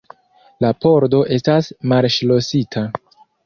[0.65, 2.87] La pordo estas malŝlosita.